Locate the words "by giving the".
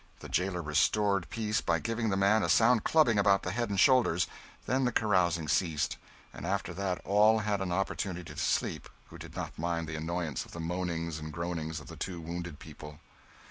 1.61-2.17